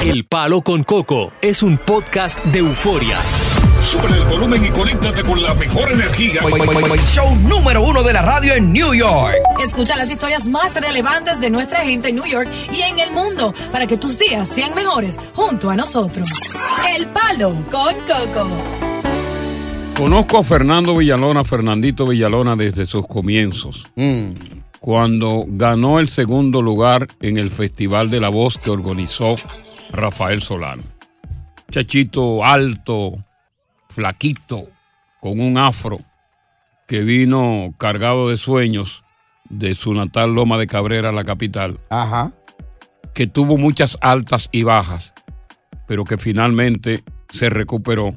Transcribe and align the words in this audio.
El 0.00 0.24
Palo 0.24 0.62
con 0.62 0.82
Coco 0.82 1.30
es 1.42 1.62
un 1.62 1.76
podcast 1.76 2.42
de 2.46 2.60
euforia. 2.60 3.18
Sube 3.84 4.06
el 4.06 4.24
volumen 4.24 4.64
y 4.64 4.70
conéctate 4.70 5.22
con 5.22 5.42
la 5.42 5.52
mejor 5.52 5.92
energía. 5.92 6.40
Show 7.04 7.36
número 7.36 7.82
uno 7.82 8.02
de 8.02 8.14
la 8.14 8.22
radio 8.22 8.54
en 8.54 8.72
New 8.72 8.94
York. 8.94 9.34
Escucha 9.62 9.96
las 9.96 10.10
historias 10.10 10.46
más 10.46 10.74
relevantes 10.74 11.38
de 11.38 11.50
nuestra 11.50 11.80
gente 11.80 12.08
en 12.08 12.14
New 12.14 12.24
York 12.24 12.48
y 12.72 12.80
en 12.80 12.98
el 12.98 13.12
mundo 13.12 13.52
para 13.70 13.86
que 13.86 13.98
tus 13.98 14.18
días 14.18 14.48
sean 14.48 14.74
mejores 14.74 15.18
junto 15.34 15.68
a 15.68 15.76
nosotros. 15.76 16.30
El 16.96 17.06
Palo 17.08 17.52
con 17.70 17.94
Coco. 18.06 18.48
Conozco 19.98 20.38
a 20.38 20.44
Fernando 20.44 20.96
Villalona, 20.96 21.44
Fernandito 21.44 22.06
Villalona, 22.06 22.56
desde 22.56 22.86
sus 22.86 23.06
comienzos. 23.06 23.84
Cuando 24.80 25.44
ganó 25.46 26.00
el 26.00 26.08
segundo 26.08 26.62
lugar 26.62 27.06
en 27.20 27.36
el 27.36 27.50
Festival 27.50 28.08
de 28.08 28.18
la 28.18 28.30
Voz 28.30 28.56
que 28.56 28.70
organizó 28.70 29.36
Rafael 29.92 30.40
Solano. 30.40 30.82
Chachito 31.70 32.44
alto, 32.44 33.24
flaquito, 33.88 34.68
con 35.20 35.40
un 35.40 35.58
afro, 35.58 36.00
que 36.88 37.02
vino 37.02 37.74
cargado 37.78 38.28
de 38.28 38.36
sueños 38.36 39.04
de 39.48 39.74
su 39.74 39.94
natal 39.94 40.34
Loma 40.34 40.58
de 40.58 40.66
Cabrera, 40.66 41.12
la 41.12 41.24
capital. 41.24 41.78
Ajá. 41.90 42.32
Que 43.14 43.26
tuvo 43.26 43.56
muchas 43.56 43.98
altas 44.00 44.48
y 44.52 44.62
bajas, 44.62 45.12
pero 45.86 46.04
que 46.04 46.18
finalmente 46.18 47.02
se 47.28 47.50
recuperó 47.50 48.14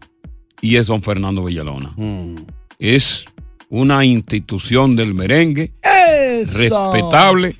y 0.61 0.77
es 0.77 0.87
don 0.87 1.03
Fernando 1.03 1.43
Villalona. 1.43 1.93
Es 2.79 3.25
una 3.69 4.05
institución 4.05 4.95
del 4.95 5.13
merengue 5.13 5.73
respetable 5.83 7.55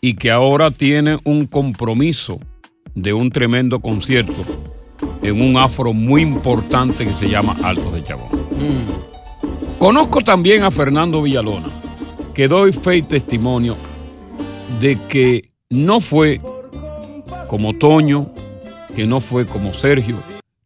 y 0.00 0.14
que 0.14 0.30
ahora 0.30 0.70
tiene 0.70 1.18
un 1.24 1.46
compromiso 1.46 2.40
de 2.94 3.12
un 3.12 3.30
tremendo 3.30 3.80
concierto 3.80 4.44
en 5.22 5.40
un 5.40 5.56
afro 5.56 5.92
muy 5.92 6.22
importante 6.22 7.04
que 7.04 7.12
se 7.12 7.28
llama 7.28 7.56
Alto 7.62 7.90
de 7.90 8.02
Chabón. 8.02 8.30
Conozco 9.78 10.20
también 10.20 10.62
a 10.62 10.70
Fernando 10.70 11.22
Villalona, 11.22 11.68
que 12.34 12.48
doy 12.48 12.72
fe 12.72 12.98
y 12.98 13.02
testimonio 13.02 13.76
de 14.80 14.98
que 15.08 15.50
no 15.70 16.00
fue 16.00 16.40
como 17.48 17.72
Toño, 17.74 18.30
que 18.94 19.06
no 19.06 19.20
fue 19.20 19.46
como 19.46 19.72
Sergio, 19.72 20.16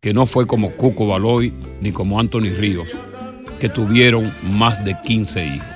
que 0.01 0.13
no 0.13 0.27
fue 0.27 0.47
como 0.47 0.71
Cuco 0.73 1.07
Baloy, 1.07 1.53
ni 1.81 1.93
como 1.93 2.19
Anthony 2.19 2.53
Ríos, 2.59 2.89
que 3.61 3.69
tuvieron 3.69 4.33
más 4.51 4.85
de 4.85 4.97
15 5.05 5.47
hijos. 5.47 5.69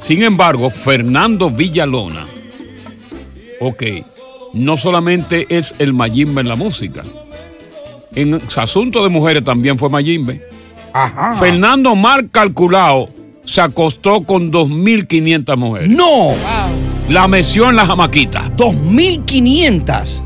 Sin 0.00 0.22
embargo, 0.22 0.70
Fernando 0.70 1.50
Villalona, 1.50 2.26
ok, 3.60 3.82
no 4.52 4.76
solamente 4.76 5.46
es 5.48 5.74
el 5.78 5.92
Mayimbe 5.92 6.40
en 6.40 6.48
la 6.48 6.56
música, 6.56 7.02
en 8.14 8.40
asunto 8.56 9.02
de 9.02 9.08
mujeres 9.08 9.44
también 9.44 9.78
fue 9.78 9.88
Mayimbe. 9.88 10.40
Ajá. 10.92 11.34
Fernando 11.36 11.96
mal 11.96 12.28
calculado 12.30 13.08
se 13.44 13.60
acostó 13.60 14.22
con 14.22 14.52
2.500 14.52 15.56
mujeres. 15.56 15.90
No, 15.90 16.34
La 17.08 17.26
meció 17.28 17.70
en 17.70 17.76
la 17.76 17.86
jamaquita. 17.86 18.50
2500. 18.56 20.22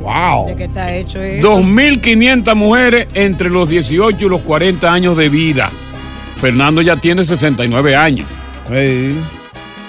Wow. 0.00 0.46
¿De 0.46 0.56
qué 0.56 0.64
está 0.64 0.94
hecho 0.94 1.20
eso? 1.20 1.60
2.500 1.60 2.54
mujeres 2.54 3.06
entre 3.14 3.50
los 3.50 3.68
18 3.68 4.24
y 4.24 4.28
los 4.28 4.40
40 4.40 4.90
años 4.90 5.16
de 5.16 5.28
vida. 5.28 5.70
Fernando 6.36 6.80
ya 6.80 6.96
tiene 6.96 7.24
69 7.24 7.94
años. 7.96 8.26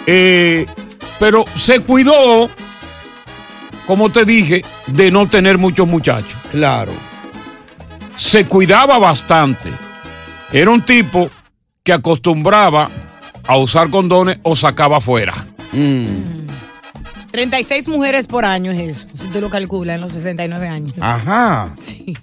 Eh, 0.06 0.66
pero 1.20 1.46
se 1.56 1.80
cuidó, 1.80 2.50
como 3.86 4.12
te 4.12 4.26
dije, 4.26 4.64
de 4.88 5.12
no 5.12 5.28
tener 5.28 5.58
muchos 5.58 5.88
muchachos. 5.88 6.38
Claro. 6.52 6.92
Se 8.16 8.46
cuidaba 8.46 8.98
bastante. 9.00 9.70
Era 10.52 10.72
un 10.72 10.82
tipo 10.82 11.30
que 11.84 11.94
acostumbraba 11.94 12.90
a 13.48 13.58
usar 13.58 13.90
condones 13.90 14.38
o 14.44 14.56
sacaba 14.56 14.98
afuera. 14.98 15.34
36 17.32 17.88
mujeres 17.88 18.28
por 18.28 18.44
año 18.44 18.72
es 18.72 18.80
eso, 18.80 19.08
si 19.16 19.28
tú 19.30 19.40
lo 19.40 19.50
calculas 19.50 19.96
en 19.96 20.02
los 20.02 20.12
69 20.12 20.68
años. 20.68 20.94
Ajá. 21.00 21.74
Sí. 21.78 22.16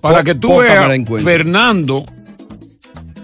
Para 0.00 0.22
que 0.22 0.34
tú 0.34 0.58
veas. 0.58 0.88
Fernando 1.24 2.04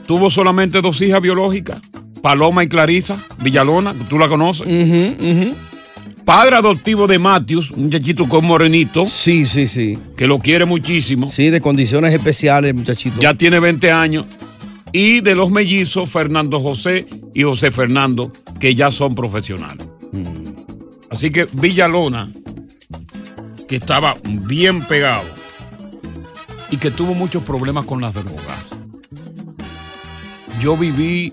tuvo 0.06 0.30
solamente 0.30 0.80
dos 0.80 1.00
hijas 1.02 1.20
biológicas, 1.20 1.80
Paloma 2.22 2.64
y 2.64 2.68
Clarisa 2.68 3.18
Villalona, 3.38 3.94
tú 4.08 4.18
la 4.18 4.28
conoces. 4.28 4.66
Padre 6.24 6.56
adoptivo 6.56 7.06
de 7.06 7.18
Matthews, 7.18 7.70
un 7.72 7.84
muchachito 7.84 8.28
con 8.28 8.44
morenito, 8.44 9.04
Sí, 9.04 9.44
sí, 9.44 9.66
sí. 9.66 9.98
que 10.16 10.26
lo 10.26 10.38
quiere 10.38 10.64
muchísimo. 10.64 11.26
Sí, 11.26 11.50
de 11.50 11.60
condiciones 11.60 12.14
especiales, 12.14 12.74
muchachito. 12.74 13.20
Ya 13.20 13.34
tiene 13.34 13.58
20 13.58 13.90
años. 13.90 14.26
Y 14.92 15.20
de 15.20 15.34
los 15.34 15.50
mellizos, 15.50 16.08
Fernando 16.10 16.60
José 16.60 17.06
y 17.34 17.42
José 17.42 17.70
Fernando, 17.72 18.32
que 18.60 18.74
ya 18.74 18.90
son 18.92 19.14
profesionales. 19.14 19.86
Así 21.10 21.30
que 21.30 21.46
Villalona, 21.52 22.30
que 23.68 23.76
estaba 23.76 24.14
bien 24.24 24.80
pegado 24.82 25.24
y 26.70 26.76
que 26.76 26.90
tuvo 26.90 27.14
muchos 27.14 27.42
problemas 27.42 27.84
con 27.84 28.00
las 28.00 28.14
drogas. 28.14 28.64
Yo 30.60 30.76
viví 30.76 31.32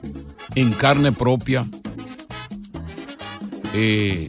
en 0.56 0.72
carne 0.72 1.12
propia 1.12 1.66
eh, 3.74 4.28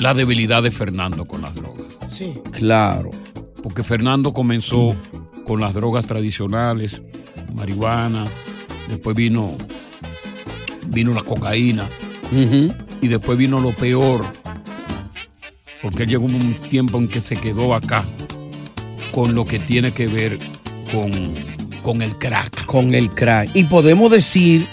la 0.00 0.14
debilidad 0.14 0.62
de 0.62 0.70
Fernando 0.70 1.26
con 1.26 1.42
las 1.42 1.54
drogas. 1.54 1.86
Sí. 2.10 2.32
Claro. 2.52 3.10
Porque 3.62 3.82
Fernando 3.82 4.32
comenzó 4.32 4.96
con 5.46 5.60
las 5.60 5.74
drogas 5.74 6.06
tradicionales, 6.06 7.02
marihuana, 7.54 8.24
después 8.88 9.14
vino, 9.14 9.56
vino 10.88 11.12
la 11.12 11.22
cocaína 11.22 11.88
y 13.00 13.08
después 13.08 13.36
vino 13.38 13.60
lo 13.60 13.72
peor. 13.72 14.24
Porque 15.82 16.06
llegó 16.06 16.24
un 16.24 16.54
tiempo 16.68 16.98
en 16.98 17.08
que 17.08 17.20
se 17.20 17.36
quedó 17.36 17.74
acá 17.74 18.04
con 19.12 19.34
lo 19.34 19.44
que 19.44 19.58
tiene 19.58 19.92
que 19.92 20.06
ver 20.06 20.38
con, 20.92 21.34
con 21.82 22.00
el 22.00 22.16
crack. 22.16 22.64
Con 22.64 22.94
el 22.94 23.10
crack. 23.10 23.50
Y 23.54 23.64
podemos 23.64 24.10
decir, 24.10 24.66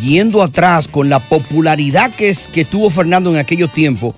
yendo 0.00 0.42
atrás 0.42 0.88
con 0.88 1.08
la 1.08 1.20
popularidad 1.20 2.14
que, 2.14 2.28
es, 2.30 2.48
que 2.48 2.64
tuvo 2.64 2.90
Fernando 2.90 3.30
en 3.30 3.36
aquellos 3.36 3.72
tiempos, 3.72 4.14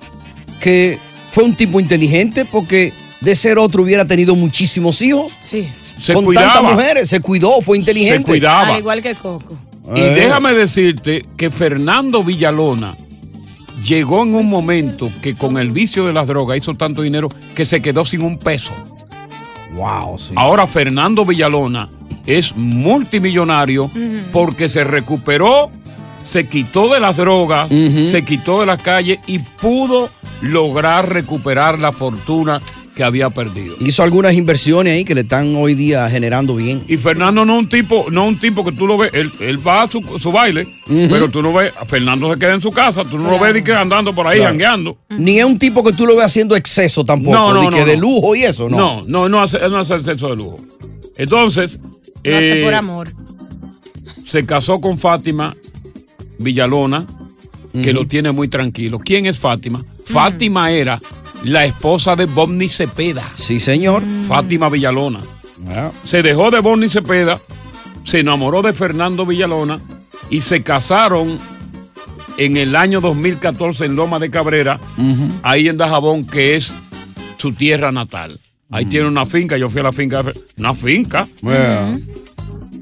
que 0.60 0.98
fue 1.30 1.44
un 1.44 1.54
tipo 1.54 1.80
inteligente 1.80 2.44
porque 2.44 2.92
de 3.20 3.34
ser 3.36 3.58
otro 3.58 3.82
hubiera 3.82 4.04
tenido 4.06 4.34
muchísimos 4.36 5.00
hijos. 5.02 5.32
Sí. 5.40 5.68
Se 5.98 6.14
con 6.14 6.24
cuidaba. 6.24 6.52
tantas 6.54 6.72
mujeres, 6.74 7.08
se 7.08 7.20
cuidó, 7.20 7.60
fue 7.60 7.76
inteligente. 7.78 8.18
Se 8.18 8.24
cuidaba. 8.24 8.68
Al 8.74 8.78
igual 8.78 9.02
que 9.02 9.14
Coco. 9.14 9.56
Y 9.94 10.00
Eh. 10.00 10.10
déjame 10.14 10.52
decirte 10.54 11.26
que 11.36 11.50
Fernando 11.50 12.22
Villalona 12.22 12.96
llegó 13.82 14.22
en 14.22 14.34
un 14.34 14.48
momento 14.48 15.10
que 15.22 15.34
con 15.34 15.56
el 15.58 15.70
vicio 15.70 16.06
de 16.06 16.12
las 16.12 16.26
drogas 16.26 16.58
hizo 16.58 16.74
tanto 16.74 17.02
dinero 17.02 17.28
que 17.54 17.64
se 17.64 17.80
quedó 17.82 18.04
sin 18.04 18.22
un 18.22 18.38
peso. 18.38 18.74
Wow, 19.74 20.18
sí. 20.18 20.32
Ahora 20.36 20.66
Fernando 20.66 21.24
Villalona 21.24 21.88
es 22.28 22.54
multimillonario 22.56 23.90
porque 24.32 24.68
se 24.68 24.84
recuperó, 24.84 25.70
se 26.22 26.46
quitó 26.48 26.92
de 26.92 27.00
las 27.00 27.16
drogas, 27.16 27.68
se 27.68 28.24
quitó 28.24 28.60
de 28.60 28.66
las 28.66 28.82
calles 28.82 29.18
y 29.26 29.38
pudo 29.38 30.10
lograr 30.42 31.12
recuperar 31.12 31.78
la 31.78 31.90
fortuna 31.92 32.60
que 32.94 33.04
había 33.04 33.30
perdido. 33.30 33.76
Hizo 33.78 34.02
algunas 34.02 34.34
inversiones 34.34 34.92
ahí 34.94 35.04
que 35.04 35.14
le 35.14 35.20
están 35.20 35.54
hoy 35.54 35.74
día 35.76 36.10
generando 36.10 36.56
bien. 36.56 36.82
Y 36.88 36.96
Fernando 36.96 37.44
no 37.44 37.52
es 37.54 37.58
un 37.60 37.68
tipo, 37.68 38.06
no 38.10 38.24
es 38.24 38.28
un 38.30 38.38
tipo 38.40 38.64
que 38.64 38.72
tú 38.72 38.88
lo 38.88 38.98
ves, 38.98 39.10
él, 39.14 39.30
él 39.38 39.64
va 39.64 39.82
a 39.82 39.88
su, 39.88 40.02
su 40.18 40.32
baile, 40.32 40.66
pero 40.86 41.30
tú 41.30 41.40
no 41.40 41.52
ves, 41.52 41.72
Fernando 41.86 42.32
se 42.32 42.38
queda 42.40 42.54
en 42.54 42.60
su 42.60 42.72
casa, 42.72 43.04
tú 43.04 43.16
no 43.16 43.30
lo 43.30 43.38
ves 43.38 43.62
que 43.62 43.72
andando 43.72 44.12
por 44.14 44.26
ahí 44.26 44.38
Claro. 44.38 44.50
jangueando. 44.50 44.98
Ni 45.10 45.38
es 45.38 45.44
un 45.44 45.58
tipo 45.60 45.84
que 45.84 45.92
tú 45.92 46.06
lo 46.06 46.16
ves 46.16 46.24
haciendo 46.26 46.56
exceso 46.56 47.04
tampoco, 47.04 47.36
No, 47.36 47.54
no, 47.54 47.60
de, 47.62 47.70
no, 47.70 47.76
que 47.76 47.84
de 47.84 47.96
lujo 47.96 48.34
y 48.34 48.42
eso, 48.42 48.68
¿no? 48.68 48.76
No, 48.76 49.02
no, 49.06 49.28
no 49.28 49.42
hace, 49.42 49.58
él 49.58 49.70
no 49.70 49.78
hace 49.78 49.94
el 49.94 50.04
sexo 50.04 50.30
de 50.30 50.36
lujo. 50.36 50.56
Entonces, 51.16 51.78
Lo 52.24 52.36
hace 52.36 52.60
eh, 52.60 52.64
por 52.64 52.74
amor. 52.74 53.14
se 54.24 54.44
casó 54.46 54.80
con 54.80 54.98
Fátima 54.98 55.56
Villalona, 56.38 57.06
que 57.82 57.92
lo 57.92 58.06
tiene 58.06 58.32
muy 58.32 58.48
tranquilo. 58.48 58.98
¿Quién 58.98 59.26
es 59.26 59.38
Fátima? 59.38 59.84
Fátima 60.04 60.70
era 60.70 61.00
la 61.44 61.64
esposa 61.64 62.16
de 62.16 62.26
Bonnie 62.26 62.68
Cepeda. 62.68 63.24
Sí, 63.34 63.60
señor. 63.60 64.02
Fátima 64.26 64.68
Villalona. 64.68 65.20
Se 66.04 66.22
dejó 66.22 66.50
de 66.50 66.60
Bonnie 66.60 66.88
Cepeda, 66.88 67.40
se 68.04 68.20
enamoró 68.20 68.62
de 68.62 68.72
Fernando 68.72 69.26
Villalona 69.26 69.78
y 70.30 70.40
se 70.40 70.62
casaron 70.62 71.38
en 72.38 72.56
el 72.56 72.76
año 72.76 73.00
2014 73.00 73.84
en 73.84 73.96
Loma 73.96 74.18
de 74.18 74.30
Cabrera, 74.30 74.80
ahí 75.42 75.68
en 75.68 75.76
Dajabón, 75.76 76.26
que 76.26 76.56
es 76.56 76.72
su 77.36 77.52
tierra 77.52 77.92
natal. 77.92 78.40
Ahí 78.70 78.84
tiene 78.86 79.08
una 79.08 79.24
finca, 79.24 79.56
yo 79.56 79.70
fui 79.70 79.80
a 79.80 79.84
la 79.84 79.92
finca, 79.92 80.22
una 80.58 80.74
finca. 80.74 81.26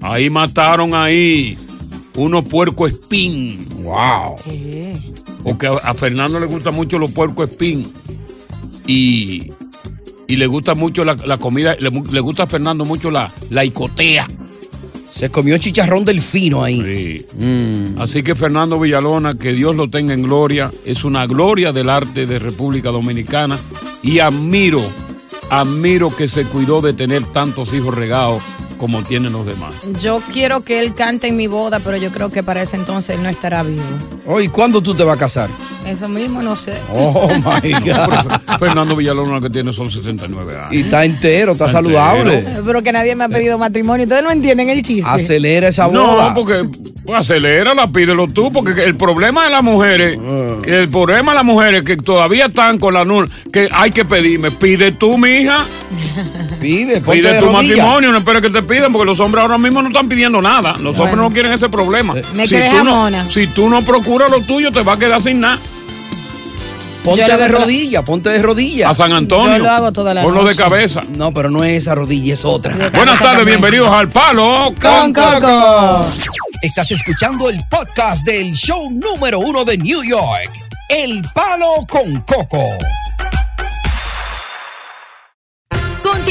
Ahí 0.00 0.30
mataron 0.30 0.94
ahí 0.94 1.56
unos 2.16 2.44
puerco 2.44 2.86
espín. 2.86 3.66
Wow. 3.82 4.36
¿Qué? 4.44 4.94
Porque 5.42 5.66
a, 5.66 5.72
a 5.74 5.94
Fernando 5.94 6.40
le 6.40 6.46
gustan 6.46 6.74
mucho 6.74 6.98
los 6.98 7.12
puerco 7.12 7.44
espín. 7.44 7.92
Y 8.86 9.52
Y 10.28 10.36
le 10.36 10.46
gusta 10.46 10.74
mucho 10.74 11.04
la, 11.04 11.14
la 11.14 11.38
comida, 11.38 11.76
le, 11.78 12.20
gusta 12.20 12.44
a 12.44 12.46
Fernando 12.46 12.84
mucho 12.84 13.10
la, 13.10 13.32
la 13.50 13.64
icotea. 13.64 14.26
Se 15.10 15.30
comió 15.30 15.56
chicharrón 15.58 16.04
del 16.04 16.20
fino 16.20 16.62
ahí. 16.64 16.82
Sí. 16.84 17.26
Mm. 17.38 18.00
Así 18.00 18.22
que 18.22 18.34
Fernando 18.34 18.78
Villalona, 18.78 19.34
que 19.34 19.52
Dios 19.52 19.74
lo 19.76 19.88
tenga 19.88 20.14
en 20.14 20.22
gloria, 20.22 20.72
es 20.84 21.04
una 21.04 21.26
gloria 21.26 21.72
del 21.72 21.88
arte 21.88 22.26
de 22.26 22.38
República 22.38 22.90
Dominicana 22.90 23.58
y 24.02 24.18
admiro, 24.18 24.82
admiro 25.50 26.14
que 26.14 26.28
se 26.28 26.44
cuidó 26.44 26.80
de 26.80 26.92
tener 26.92 27.24
tantos 27.26 27.72
hijos 27.72 27.94
regados 27.94 28.42
como 28.78 29.02
tienen 29.02 29.32
los 29.32 29.46
demás. 29.46 29.74
Yo 30.00 30.22
quiero 30.32 30.60
que 30.60 30.80
él 30.80 30.94
cante 30.94 31.28
en 31.28 31.36
mi 31.36 31.46
boda, 31.46 31.80
pero 31.80 31.96
yo 31.96 32.10
creo 32.12 32.30
que 32.30 32.42
para 32.42 32.62
ese 32.62 32.76
entonces 32.76 33.16
él 33.16 33.22
no 33.22 33.28
estará 33.28 33.62
vivo. 33.62 33.82
Oh, 34.26 34.40
¿y 34.40 34.48
cuándo 34.48 34.80
tú 34.80 34.94
te 34.94 35.04
vas 35.04 35.16
a 35.16 35.18
casar? 35.18 35.48
Eso 35.86 36.08
mismo 36.08 36.42
no 36.42 36.56
sé. 36.56 36.74
Oh, 36.92 37.28
my 37.34 37.72
God. 37.72 37.80
Fer- 37.84 38.58
Fernando 38.58 38.96
Villalona 38.96 39.34
lo 39.34 39.40
que 39.40 39.50
tiene 39.50 39.72
son 39.72 39.90
69 39.90 40.56
años. 40.56 40.72
Y 40.72 40.80
está 40.80 41.04
entero, 41.04 41.52
está 41.52 41.66
Está 41.66 41.78
saludable. 41.78 42.38
entero. 42.38 42.62
Pero 42.64 42.82
que 42.82 42.92
nadie 42.92 43.14
me 43.14 43.24
ha 43.24 43.28
pedido 43.28 43.56
matrimonio. 43.58 44.04
Ustedes 44.04 44.22
no 44.24 44.30
entienden 44.30 44.68
el 44.70 44.82
chiste. 44.82 45.08
Acelera 45.08 45.68
esa 45.68 45.86
boda. 45.86 46.28
No, 46.30 46.34
porque 46.34 46.68
pues, 47.04 47.20
acelérala, 47.20 47.86
pídelo 47.92 48.26
tú, 48.26 48.52
porque 48.52 48.82
el 48.82 48.96
problema 48.96 49.44
de 49.44 49.50
las 49.50 49.62
mujeres, 49.62 50.18
Ah. 50.20 50.56
el 50.66 50.88
problema 50.88 51.32
de 51.32 51.36
las 51.36 51.44
mujeres 51.44 51.82
que 51.84 51.96
todavía 51.96 52.46
están 52.46 52.78
con 52.78 52.94
la 52.94 53.04
nul, 53.04 53.30
que 53.52 53.68
hay 53.70 53.92
que 53.92 54.04
pedirme, 54.04 54.50
pide 54.50 54.90
tú, 54.92 55.16
mija, 55.16 55.64
Pide, 56.60 57.00
ponte 57.00 57.20
pide 57.20 57.32
de 57.34 57.40
tu 57.40 57.50
matrimonio, 57.50 58.12
no 58.12 58.18
esperes 58.18 58.42
que 58.42 58.50
te 58.50 58.62
pidan, 58.62 58.92
porque 58.92 59.06
los 59.06 59.20
hombres 59.20 59.42
ahora 59.42 59.58
mismo 59.58 59.82
no 59.82 59.88
están 59.88 60.08
pidiendo 60.08 60.40
nada, 60.40 60.76
los 60.78 60.98
hombres 60.98 61.16
no 61.18 61.30
quieren 61.30 61.52
ese 61.52 61.68
problema. 61.68 62.14
Me 62.34 62.46
si, 62.46 62.56
tú 62.70 62.84
no, 62.84 63.24
si 63.26 63.46
tú 63.48 63.68
no 63.68 63.82
procuras 63.82 64.30
lo 64.30 64.40
tuyo, 64.40 64.72
te 64.72 64.82
va 64.82 64.94
a 64.94 64.96
quedar 64.98 65.20
sin 65.22 65.40
nada. 65.40 65.58
Ponte 67.04 67.22
de 67.22 67.32
hago 67.32 67.46
toda- 67.46 67.60
rodillas, 67.60 68.02
ponte 68.02 68.30
de 68.30 68.42
rodillas. 68.42 68.90
A 68.90 68.94
San 68.96 69.12
Antonio, 69.12 69.58
Yo 69.58 69.62
lo 69.62 69.70
hago 69.70 69.92
toda 69.92 70.12
la 70.12 70.22
ponlo 70.24 70.44
de 70.44 70.56
cabeza. 70.56 71.00
No, 71.16 71.32
pero 71.32 71.50
no 71.50 71.62
es 71.62 71.82
esa 71.84 71.94
rodilla, 71.94 72.34
es 72.34 72.44
otra. 72.44 72.74
Buenas 72.92 73.18
tardes, 73.20 73.46
bienvenidos 73.46 73.92
al 73.92 74.08
Palo 74.08 74.74
Con 74.80 75.12
Coco. 75.12 76.06
Estás 76.62 76.90
escuchando 76.90 77.48
el 77.48 77.62
podcast 77.70 78.24
del 78.26 78.52
show 78.54 78.90
número 78.90 79.38
uno 79.38 79.64
de 79.64 79.78
New 79.78 80.02
York, 80.02 80.50
El 80.88 81.22
Palo 81.32 81.86
con 81.88 82.22
Coco. 82.22 82.64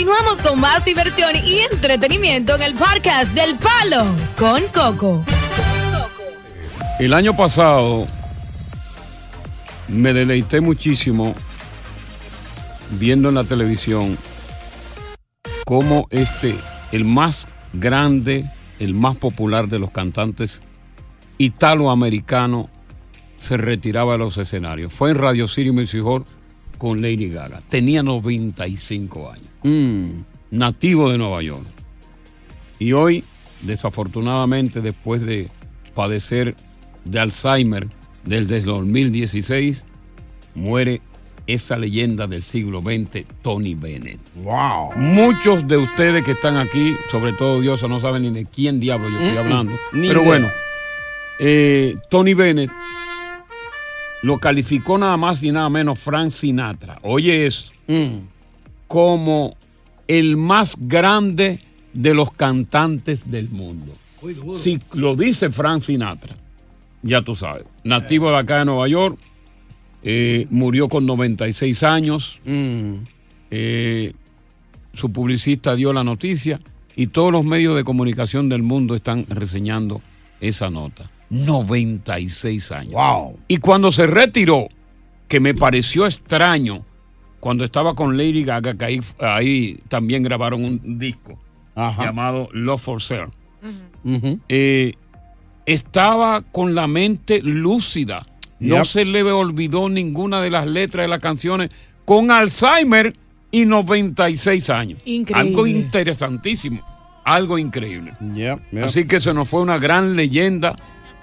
Continuamos 0.06 0.42
con 0.42 0.60
más 0.60 0.86
diversión 0.86 1.32
y 1.36 1.62
entretenimiento 1.74 2.54
en 2.54 2.62
el 2.62 2.76
podcast 2.76 3.34
del 3.34 3.58
Palo 3.58 4.06
con 4.38 4.62
Coco. 4.72 5.26
El 7.00 7.12
año 7.12 7.36
pasado 7.36 8.08
me 9.88 10.14
deleité 10.14 10.62
muchísimo 10.62 11.34
viendo 13.00 13.30
en 13.30 13.36
la 13.36 13.46
televisión 13.46 14.16
cómo 15.66 16.08
este, 16.12 16.56
el 16.92 17.04
más 17.04 17.48
grande, 17.74 18.46
el 18.78 18.94
más 18.94 19.16
popular 19.16 19.68
de 19.70 19.80
los 19.80 19.90
cantantes 19.90 20.62
italoamericanos, 21.40 22.70
se 23.40 23.58
retiraba 23.58 24.12
de 24.12 24.20
los 24.20 24.38
escenarios. 24.38 24.94
Fue 24.94 25.10
en 25.10 25.18
Radio 25.18 25.48
City 25.48 25.72
Music 25.72 26.04
Hall 26.06 26.28
con 26.78 27.02
Lady 27.02 27.30
Gaga. 27.30 27.62
Tenía 27.70 28.04
95 28.04 29.32
años 29.32 29.55
Mm. 29.66 30.24
nativo 30.52 31.12
de 31.12 31.18
Nueva 31.18 31.42
York. 31.42 31.66
Y 32.78 32.94
hoy, 32.94 33.24
desafortunadamente, 33.62 34.82
después 34.82 35.22
de 35.22 35.50
padecer 35.96 36.56
de 37.04 37.20
Alzheimer 37.20 37.88
desde 38.26 38.58
el 38.58 38.66
2016, 38.66 39.84
muere 40.54 41.02
esa 41.48 41.78
leyenda 41.78 42.28
del 42.28 42.42
siglo 42.42 42.82
XX, 42.82 43.26
Tony 43.42 43.76
Bennett. 43.76 44.20
Wow. 44.44 44.94
Muchos 44.96 45.68
de 45.68 45.78
ustedes 45.78 46.24
que 46.24 46.32
están 46.32 46.58
aquí, 46.58 46.96
sobre 47.10 47.34
todo 47.34 47.62
Dios, 47.62 47.82
no 47.88 48.00
saben 48.00 48.24
ni 48.24 48.32
de 48.32 48.46
quién 48.46 48.80
diablo 48.80 49.10
yo 49.10 49.20
estoy 49.20 49.38
hablando. 49.38 49.74
Pero 49.92 50.24
bueno, 50.24 50.50
eh, 51.40 51.96
Tony 52.10 52.34
Bennett 52.34 52.72
lo 54.24 54.40
calificó 54.40 54.98
nada 54.98 55.18
más 55.18 55.44
y 55.44 55.52
nada 55.52 55.70
menos 55.70 56.00
Frank 56.00 56.32
Sinatra. 56.32 57.00
Oye 57.02 57.46
eso 57.46 57.72
Mm. 57.88 58.35
Como 58.88 59.56
el 60.08 60.38
más 60.38 60.76
grande 60.80 61.60
de 61.94 62.14
los 62.14 62.32
cantantes 62.32 63.30
del 63.30 63.50
mundo. 63.50 63.94
Si 64.60 64.80
lo 64.94 65.16
dice 65.16 65.52
Frank 65.52 65.84
Sinatra, 65.84 66.36
ya 67.02 67.22
tú 67.22 67.36
sabes. 67.36 67.66
Nativo 67.84 68.32
de 68.32 68.38
acá 68.38 68.60
de 68.60 68.66
Nueva 68.66 68.88
York, 68.88 69.20
eh, 70.04 70.48
murió 70.50 70.90
con 70.90 71.06
96 71.06 71.84
años. 71.84 72.40
Mm. 72.46 72.96
eh, 73.52 74.14
su 74.94 75.12
publicista 75.12 75.76
dio 75.76 75.92
la 75.92 76.04
noticia 76.04 76.62
y 76.96 77.08
todos 77.08 77.32
los 77.32 77.44
medios 77.44 77.76
de 77.76 77.84
comunicación 77.84 78.48
del 78.48 78.64
mundo 78.64 78.96
están 78.96 79.26
reseñando 79.28 80.02
esa 80.40 80.70
nota. 80.70 81.12
96 81.30 82.72
años. 82.72 82.94
Wow. 82.94 83.38
Y 83.48 83.58
cuando 83.58 83.92
se 83.92 84.08
retiró, 84.08 84.70
que 85.28 85.40
me 85.40 85.54
pareció 85.54 86.06
extraño, 86.06 86.86
cuando 87.46 87.64
estaba 87.64 87.94
con 87.94 88.18
Lady 88.18 88.44
Gaga, 88.44 88.74
que 88.74 88.86
ahí, 88.86 89.02
ahí 89.20 89.80
también 89.88 90.24
grabaron 90.24 90.66
un 90.66 90.98
disco 90.98 91.38
Ajá. 91.76 92.06
llamado 92.06 92.50
Love 92.54 92.82
for 92.82 93.00
Sale, 93.00 93.28
eh, 94.50 94.94
estaba 95.68 96.42
con 96.42 96.74
la 96.74 96.88
mente 96.88 97.44
lúcida. 97.44 98.26
No 98.60 98.84
se 98.84 99.06
le 99.06 99.22
olvidó 99.22 99.90
ninguna 99.90 100.42
de 100.42 100.50
las 100.50 100.66
letras 100.66 101.04
de 101.04 101.08
las 101.08 101.20
canciones 101.20 101.70
con 102.04 102.32
Alzheimer 102.32 103.16
y 103.52 103.66
96 103.66 104.72
años. 104.72 105.00
Increíble. 105.06 105.50
Algo 105.50 105.68
interesantísimo, 105.68 106.82
algo 107.26 107.60
increíble. 107.60 108.14
Así 108.84 109.06
que 109.06 109.22
se 109.22 109.36
nos 109.36 109.48
fue 109.48 109.62
una 109.62 109.78
gran 109.78 110.16
leyenda 110.16 110.76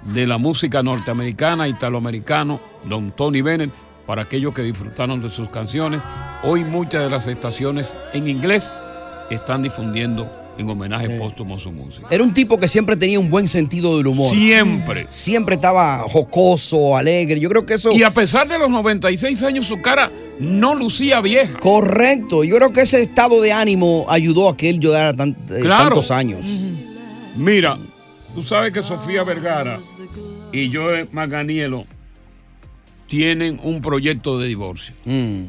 de 0.05 0.29
la 0.29 0.39
música 0.39 0.85
norteamericana, 0.85 1.67
italoamericano, 1.67 2.61
don 2.85 3.11
Tony 3.11 3.43
Bennett, 3.43 3.73
para 4.07 4.23
aquellos 4.23 4.53
que 4.55 4.63
disfrutaron 4.63 5.21
de 5.21 5.29
sus 5.29 5.49
canciones. 5.49 6.01
Hoy 6.43 6.65
muchas 6.65 7.03
de 7.05 7.11
las 7.11 7.27
estaciones 7.27 7.95
en 8.13 8.29
inglés 8.29 8.75
están 9.31 9.63
difundiendo 9.63 10.31
en 10.59 10.69
homenaje 10.69 11.09
póstumo 11.19 11.59
su 11.59 11.73
música. 11.73 12.07
Era 12.11 12.23
un 12.23 12.35
tipo 12.35 12.59
que 12.59 12.69
siempre 12.69 12.95
tenía 12.97 13.19
un 13.19 13.31
buen 13.31 13.49
sentido 13.49 13.97
del 13.97 14.07
humor. 14.09 14.29
Siempre. 14.29 15.07
Siempre 15.09 15.55
estaba 15.55 16.01
jocoso, 16.09 16.95
alegre. 16.97 17.41
Yo 17.41 17.49
creo 17.49 17.65
que 17.65 17.75
eso. 17.75 17.91
Y 17.93 18.03
a 18.03 18.11
pesar 18.11 18.47
de 18.49 18.59
los 18.59 18.69
96 18.69 19.43
años, 19.45 19.67
su 19.67 19.81
cara 19.81 20.11
no 20.39 20.75
lucía 20.75 21.23
vieja. 21.23 21.59
Correcto. 21.59 22.45
Yo 22.45 22.57
creo 22.57 22.71
que 22.73 22.83
ese 22.83 23.01
estado 23.01 23.41
de 23.41 23.51
ánimo 23.53 24.05
ayudó 24.11 24.49
a 24.51 24.57
que 24.57 24.69
él 24.69 24.79
llegara 24.81 25.15
tan- 25.15 25.31
eh, 25.49 25.61
Claro. 25.63 25.85
tantos 25.85 26.11
años. 26.11 26.45
Mira, 27.37 27.79
tú 28.35 28.43
sabes 28.43 28.73
que 28.73 28.83
Sofía 28.83 29.25
Vergara 29.25 29.81
y 30.53 30.71
Joe 30.71 31.09
Maganielo 31.13 31.87
tienen 33.17 33.61
un 33.63 33.83
proyecto 33.83 34.39
de 34.39 34.49
divorcio. 34.49 34.95
Mm. 35.05 35.43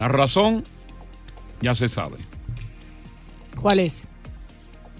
La 0.00 0.08
razón 0.08 0.64
ya 1.62 1.72
se 1.76 1.88
sabe. 1.88 2.16
¿Cuál 3.54 3.78
es? 3.78 4.08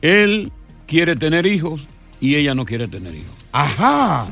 Él 0.03 0.53
quiere 0.87 1.17
tener 1.17 1.47
hijos 1.47 1.89
y 2.21 2.37
ella 2.37 2.55
no 2.55 2.65
quiere 2.65 2.87
tener 2.87 3.13
hijos. 3.17 3.35
Ajá. 3.51 4.23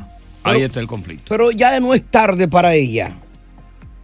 Ahí 0.41 0.53
Pero- 0.53 0.65
está 0.67 0.79
el 0.79 0.87
conflicto. 0.87 1.25
Pero 1.27 1.51
ya 1.51 1.77
no 1.81 1.93
es 1.93 2.01
tarde 2.09 2.47
para 2.47 2.73
ella. 2.75 3.13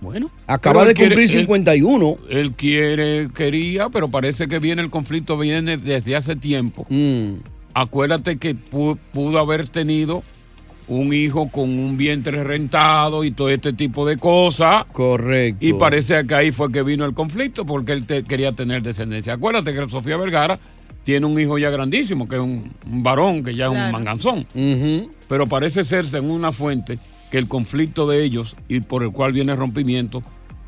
Bueno. 0.02 0.30
Acaba 0.48 0.84
de 0.84 0.90
él 0.90 0.96
quiere- 0.96 1.12
cumplir 1.16 1.30
él- 1.32 1.40
51. 1.44 2.18
Él, 2.30 2.52
quiere, 2.54 3.30
quería, 3.34 3.88
pero 3.88 4.10
parece 4.10 4.50
que 4.50 4.60
viene 4.60 4.82
el 4.82 4.90
conflicto, 4.90 5.38
viene 5.38 5.78
desde 5.78 6.18
hace 6.18 6.36
tiempo. 6.36 6.86
Mm. 6.90 7.36
Acuérdate 7.74 8.36
que 8.38 8.54
pu- 8.54 8.98
pudo 9.14 9.40
haber 9.40 9.70
tenido 9.70 10.24
un 11.00 11.14
hijo 11.14 11.48
con 11.50 11.70
un 11.70 11.96
vientre 11.98 12.44
rentado 12.44 13.24
y 13.24 13.32
todo 13.32 13.50
este 13.50 13.72
tipo 13.74 14.06
de 14.06 14.18
cosas. 14.18 14.84
Correcto. 14.92 15.66
Y 15.66 15.74
parece 15.74 16.26
que 16.28 16.36
ahí 16.36 16.52
fue 16.52 16.72
que 16.72 16.84
vino 16.84 17.06
el 17.06 17.14
conflicto 17.14 17.66
porque 17.66 17.94
él 17.94 18.06
te- 18.06 18.24
quería 18.24 18.52
tener 18.52 18.82
descendencia. 18.84 19.34
Acuérdate 19.34 19.74
que 19.74 19.88
Sofía 19.90 20.18
Vergara 20.18 20.60
tiene 21.04 21.26
un 21.26 21.40
hijo 21.40 21.58
ya 21.58 21.70
grandísimo, 21.70 22.28
que 22.28 22.36
es 22.36 22.42
un, 22.42 22.72
un 22.92 23.04
varón, 23.04 23.44
que 23.44 23.56
ya 23.56 23.66
es 23.66 23.72
un 23.72 23.92
manganzón. 23.92 24.46
Pero 25.28 25.48
parece 25.48 25.86
ser, 25.86 26.06
según 26.06 26.32
una 26.32 26.52
fuente, 26.52 27.00
que 27.32 27.38
el 27.38 27.48
conflicto 27.48 28.08
de 28.08 28.24
ellos 28.24 28.56
y 28.68 28.82
por 28.82 29.04
el 29.04 29.12
cual 29.12 29.32
viene 29.32 29.54
el 29.54 29.58
rompimiento 29.58 30.22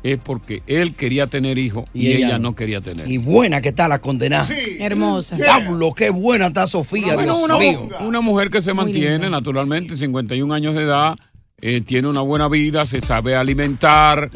es 0.04 0.18
porque 0.22 0.62
él 0.68 0.94
quería 0.94 1.26
tener 1.26 1.58
hijos 1.58 1.86
y, 1.92 2.02
Y 2.02 2.12
ella 2.12 2.26
ella, 2.28 2.38
no. 2.38 2.50
no 2.50 2.54
quería 2.54 2.80
tener. 2.80 3.10
Y 3.10 3.18
buena 3.18 3.60
que 3.60 3.70
está 3.70 3.88
la 3.88 3.98
condenada. 4.00 4.46
Hermosa. 4.78 5.34
Diablo, 5.36 5.92
qué 5.94 6.10
buena 6.10 6.46
está 6.48 6.66
Sofía, 6.68 7.14
Bueno, 7.14 7.34
Dios 7.34 7.42
una, 7.42 7.58
mío. 7.58 7.88
una 8.00 8.20
mujer 8.20 8.50
que 8.50 8.62
se 8.62 8.72
Muy 8.74 8.84
mantiene 8.84 9.12
linda. 9.14 9.30
naturalmente, 9.30 9.96
51 9.96 10.52
años 10.54 10.74
de 10.74 10.82
edad, 10.82 11.16
eh, 11.62 11.80
tiene 11.80 12.08
una 12.08 12.20
buena 12.20 12.48
vida, 12.48 12.84
se 12.84 13.00
sabe 13.00 13.34
alimentar, 13.34 14.30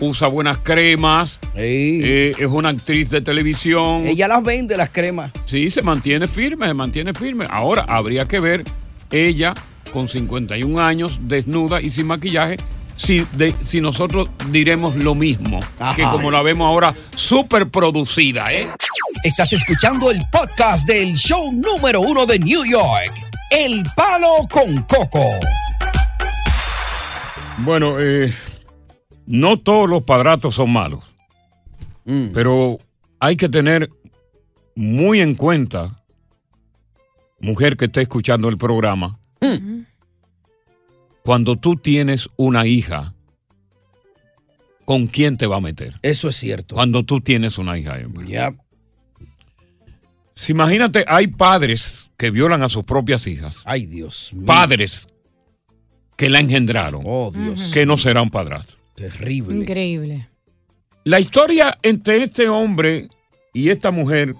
usa 0.00 0.26
buenas 0.26 0.58
cremas, 0.58 1.38
eh, 1.54 2.34
es 2.36 2.46
una 2.48 2.70
actriz 2.70 3.08
de 3.10 3.20
televisión. 3.20 4.06
Ella 4.08 4.26
las 4.26 4.42
vende, 4.42 4.76
las 4.76 4.90
cremas. 4.90 5.30
Sí, 5.44 5.70
se 5.70 5.82
mantiene 5.82 6.26
firme, 6.26 6.66
se 6.66 6.74
mantiene 6.74 7.14
firme. 7.14 7.46
Ahora 7.48 7.82
habría 7.86 8.26
que 8.26 8.40
ver 8.40 8.64
ella 9.12 9.54
con 9.92 10.08
51 10.08 10.80
años, 10.80 11.20
desnuda 11.22 11.80
y 11.80 11.90
sin 11.90 12.08
maquillaje, 12.08 12.56
si, 12.96 13.26
de- 13.32 13.54
si 13.62 13.80
nosotros 13.80 14.28
diremos 14.50 14.96
lo 14.96 15.14
mismo, 15.14 15.60
Ajá. 15.78 15.94
que 15.96 16.02
como 16.04 16.30
la 16.30 16.42
vemos 16.42 16.66
ahora, 16.66 16.94
súper 17.14 17.68
producida, 17.70 18.52
¿eh? 18.52 18.68
Estás 19.24 19.52
escuchando 19.52 20.10
el 20.10 20.22
podcast 20.30 20.86
del 20.86 21.14
show 21.14 21.50
número 21.52 22.00
uno 22.00 22.26
de 22.26 22.38
New 22.38 22.64
York, 22.64 23.12
El 23.50 23.82
Palo 23.96 24.46
con 24.50 24.82
Coco. 24.82 25.24
Bueno, 27.58 27.96
eh, 28.00 28.32
no 29.26 29.58
todos 29.58 29.88
los 29.88 30.02
padratos 30.04 30.54
son 30.54 30.72
malos, 30.72 31.04
Mm. 32.04 32.28
pero 32.34 32.78
hay 33.20 33.36
que 33.36 33.48
tener 33.48 33.88
muy 34.74 35.20
en 35.20 35.34
cuenta, 35.34 36.02
mujer 37.40 37.76
que 37.76 37.86
esté 37.86 38.02
escuchando 38.02 38.48
el 38.48 38.58
programa, 38.58 39.18
cuando 41.24 41.56
tú 41.56 41.76
tienes 41.76 42.28
una 42.36 42.66
hija, 42.66 43.14
¿con 44.84 45.06
quién 45.06 45.38
te 45.38 45.46
va 45.46 45.56
a 45.56 45.60
meter? 45.60 45.94
Eso 46.02 46.28
es 46.28 46.36
cierto. 46.36 46.74
Cuando 46.74 47.02
tú 47.02 47.20
tienes 47.22 47.56
una 47.56 47.78
hija 47.78 47.98
hembra. 47.98 48.26
Ya. 48.26 48.54
Si 50.34 50.52
imagínate, 50.52 51.04
hay 51.08 51.28
padres 51.28 52.10
que 52.18 52.30
violan 52.30 52.62
a 52.62 52.68
sus 52.68 52.84
propias 52.84 53.26
hijas, 53.26 53.62
Ay, 53.64 53.86
Dios 53.86 54.32
mío. 54.34 54.44
padres 54.46 55.08
que 56.16 56.28
la 56.28 56.40
engendraron, 56.40 57.02
Oh, 57.06 57.32
Dios. 57.34 57.70
que 57.72 57.86
no 57.86 57.96
serán 57.96 58.28
padrastros. 58.30 58.78
Terrible. 58.94 59.56
Increíble. 59.56 60.28
La 61.04 61.20
historia 61.20 61.78
entre 61.82 62.22
este 62.22 62.48
hombre 62.48 63.08
y 63.54 63.70
esta 63.70 63.90
mujer 63.90 64.34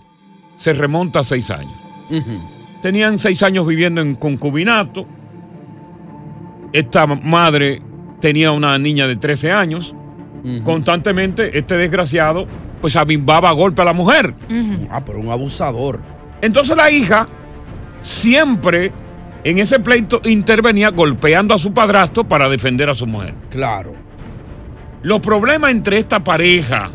se 0.59 0.73
remonta 0.75 1.21
a 1.21 1.25
seis 1.25 1.51
años. 1.51 1.77
Tenían 2.83 3.19
seis 3.19 3.43
años 3.43 3.67
viviendo 3.67 4.01
en 4.03 4.15
concubinato. 4.17 5.07
Esta 6.75 7.07
madre 7.07 7.81
tenía 8.21 8.51
una 8.51 8.77
niña 8.79 9.07
de 9.07 9.15
13 9.15 9.53
años. 9.53 9.95
Constantemente 10.65 11.57
este 11.57 11.77
desgraciado 11.77 12.47
pues 12.81 12.97
abimbaba 12.97 13.49
a 13.49 13.53
golpe 13.53 13.81
a 13.81 13.85
la 13.85 13.93
mujer. 13.93 14.35
Ah, 14.91 15.03
pero 15.07 15.21
un 15.21 15.31
abusador. 15.31 16.01
Entonces 16.43 16.77
la 16.77 16.91
hija 16.91 17.29
siempre 18.03 18.91
en 19.45 19.59
ese 19.59 19.79
pleito 19.79 20.21
intervenía 20.25 20.91
golpeando 20.91 21.55
a 21.55 21.59
su 21.59 21.73
padrastro 21.73 22.25
para 22.25 22.49
defender 22.49 22.91
a 22.91 22.95
su 22.95 23.07
mujer. 23.07 23.35
Claro. 23.51 23.95
Los 25.03 25.21
problemas 25.21 25.71
entre 25.71 25.99
esta 25.99 26.25
pareja 26.25 26.91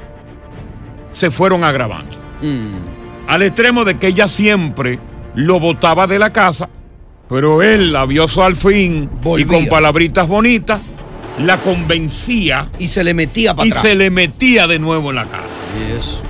se 1.13 1.31
fueron 1.31 1.63
agravando. 1.63 2.17
Mm. 2.41 3.27
al 3.27 3.43
extremo 3.43 3.85
de 3.85 3.97
que 3.97 4.07
ella 4.07 4.27
siempre 4.27 4.97
lo 5.35 5.59
botaba 5.59 6.07
de 6.07 6.17
la 6.19 6.31
casa, 6.31 6.69
pero 7.29 7.61
él 7.61 7.93
la 7.93 8.05
vio 8.05 8.27
su 8.27 8.41
al 8.41 8.55
fin 8.55 9.09
Volvía. 9.21 9.45
y 9.45 9.47
con 9.47 9.67
palabritas 9.67 10.27
bonitas 10.27 10.81
la 11.39 11.57
convencía 11.57 12.69
Y 12.79 12.87
se 12.87 13.03
le 13.03 13.13
metía 13.13 13.53
para 13.55 13.65
y 13.67 13.69
atrás. 13.69 13.81
se 13.83 13.95
le 13.95 14.09
metía 14.09 14.67
de 14.67 14.77
nuevo 14.79 15.09
en 15.11 15.15
la 15.15 15.25
casa. 15.25 15.45
Y 15.79 15.95
eso. 15.97 16.21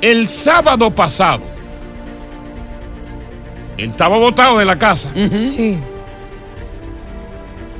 El 0.00 0.26
sábado 0.28 0.90
pasado, 0.92 1.42
él 3.76 3.90
estaba 3.90 4.18
botado 4.18 4.58
de 4.58 4.64
la 4.64 4.78
casa. 4.78 5.10
Sí. 5.46 5.78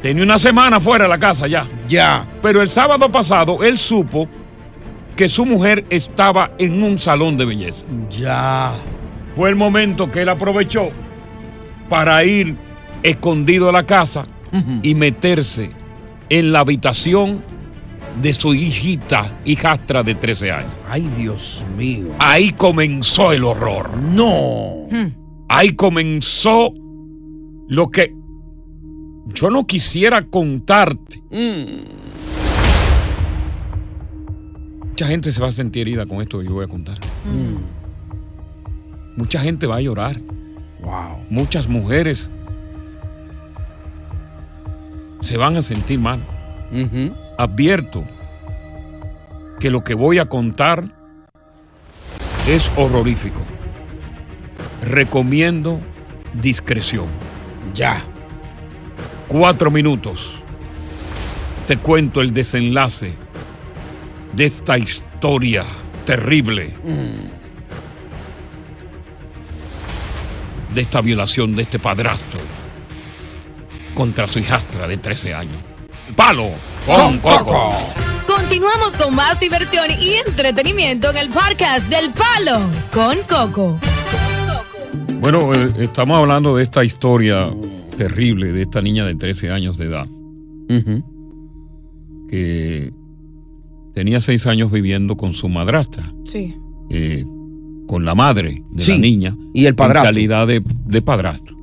tenía 0.00 0.22
una 0.24 0.38
semana 0.38 0.80
fuera 0.80 1.04
de 1.04 1.10
la 1.10 1.18
casa 1.18 1.46
ya, 1.46 1.66
Ya. 1.88 2.26
pero 2.40 2.62
el 2.62 2.70
sábado 2.70 3.10
pasado 3.12 3.62
él 3.62 3.76
supo 3.78 4.28
que 5.16 5.28
su 5.28 5.44
mujer 5.46 5.84
estaba 5.90 6.50
en 6.58 6.82
un 6.82 6.98
salón 6.98 7.36
de 7.36 7.44
belleza. 7.44 7.84
Ya. 8.10 8.72
Fue 9.36 9.50
el 9.50 9.56
momento 9.56 10.10
que 10.10 10.22
él 10.22 10.28
aprovechó 10.28 10.90
para 11.88 12.24
ir 12.24 12.56
escondido 13.02 13.68
a 13.68 13.72
la 13.72 13.86
casa 13.86 14.26
y 14.82 14.94
meterse 14.94 15.70
en 16.28 16.52
la 16.52 16.60
habitación 16.60 17.42
de 18.20 18.34
su 18.34 18.54
hijita, 18.54 19.40
hijastra 19.44 20.02
de 20.02 20.14
13 20.14 20.52
años. 20.52 20.72
Ay, 20.88 21.08
Dios 21.16 21.64
mío. 21.76 22.08
Ahí 22.18 22.52
comenzó 22.52 23.32
el 23.32 23.44
horror. 23.44 23.96
No. 23.98 24.88
Ahí 25.48 25.72
comenzó 25.72 26.72
lo 27.68 27.90
que 27.90 28.14
yo 29.26 29.50
no 29.50 29.66
quisiera 29.66 30.22
contarte. 30.22 31.22
Mm. 31.30 32.02
Mucha 34.88 35.06
gente 35.06 35.32
se 35.32 35.40
va 35.40 35.48
a 35.48 35.52
sentir 35.52 35.88
herida 35.88 36.04
con 36.04 36.20
esto 36.20 36.38
que 36.38 36.46
yo 36.46 36.52
voy 36.52 36.64
a 36.64 36.68
contar. 36.68 36.98
Mm. 37.24 37.81
Mucha 39.16 39.40
gente 39.40 39.66
va 39.66 39.76
a 39.76 39.80
llorar. 39.80 40.20
Wow. 40.80 41.24
Muchas 41.30 41.68
mujeres 41.68 42.30
se 45.20 45.36
van 45.36 45.56
a 45.56 45.62
sentir 45.62 45.98
mal. 45.98 46.20
Ujú. 46.72 47.14
advierto 47.36 48.02
que 49.60 49.70
lo 49.70 49.84
que 49.84 49.92
voy 49.94 50.18
a 50.18 50.24
contar 50.24 50.84
es 52.48 52.70
horrorífico. 52.76 53.42
Recomiendo 54.82 55.80
discreción. 56.34 57.06
Ya. 57.74 58.02
Cuatro 59.28 59.70
minutos. 59.70 60.36
Te 61.66 61.76
cuento 61.76 62.20
el 62.20 62.32
desenlace 62.32 63.14
de 64.34 64.46
esta 64.46 64.78
historia 64.78 65.64
terrible. 66.06 66.74
De 70.74 70.80
esta 70.80 71.00
violación 71.02 71.54
de 71.54 71.62
este 71.62 71.78
padrastro 71.78 72.40
contra 73.94 74.26
su 74.26 74.38
hijastra 74.38 74.88
de 74.88 74.96
13 74.96 75.34
años. 75.34 75.56
Palo 76.16 76.50
con 76.86 77.18
coco. 77.18 77.70
Continuamos 78.26 78.96
con 78.96 79.14
más 79.14 79.38
diversión 79.38 79.84
y 80.00 80.14
entretenimiento 80.26 81.10
en 81.10 81.16
el 81.18 81.28
podcast 81.28 81.86
del 81.88 82.10
Palo 82.12 82.60
con 82.92 83.18
Coco. 83.28 83.78
Bueno, 85.20 85.52
eh, 85.54 85.68
estamos 85.80 86.16
hablando 86.18 86.56
de 86.56 86.62
esta 86.64 86.82
historia 86.84 87.46
terrible 87.96 88.52
de 88.52 88.62
esta 88.62 88.80
niña 88.80 89.04
de 89.04 89.14
13 89.14 89.50
años 89.50 89.76
de 89.78 89.84
edad 89.86 90.06
que 92.30 92.90
tenía 93.94 94.20
seis 94.22 94.46
años 94.46 94.72
viviendo 94.72 95.16
con 95.18 95.34
su 95.34 95.48
madrastra, 95.50 96.12
Sí. 96.24 96.56
eh, 96.90 97.24
con 97.86 98.04
la 98.04 98.14
madre 98.14 98.62
de 98.70 98.82
Sí, 98.82 98.92
la 98.92 98.98
niña. 98.98 99.36
y 99.54 99.66
el 99.66 99.74
padrastro. 99.74 100.08
En 100.10 100.14
calidad 100.14 100.46
de, 100.46 100.62
de 100.86 101.02
padrastro. 101.02 101.56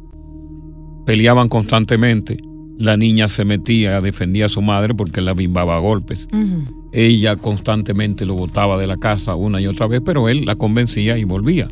Peleaban 1.06 1.50
constantemente. 1.50 2.38
La 2.78 2.96
niña 2.96 3.28
se 3.28 3.44
metía, 3.46 4.00
defendía 4.00 4.46
a 4.46 4.50
su 4.50 4.62
madre 4.62 4.94
porque 4.94 5.22
la 5.22 5.34
bimbaba 5.34 5.76
a 5.76 5.80
golpes. 5.80 6.28
Ella 6.94 7.36
constantemente 7.36 8.26
lo 8.26 8.36
botaba 8.36 8.78
de 8.78 8.88
la 8.88 8.96
casa 8.98 9.36
una 9.36 9.60
y 9.60 9.68
otra 9.68 9.88
vez, 9.88 10.02
pero 10.06 10.30
él 10.30 10.46
la 10.46 10.56
convencía 10.56 11.18
y 11.18 11.24
volvía. 11.26 11.68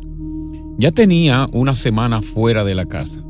Ya 0.78 0.92
tenía 0.92 1.48
una 1.52 1.74
semana 1.76 2.20
fuera 2.20 2.62
de 2.64 2.74
la 2.74 2.84
casa. 2.86 3.20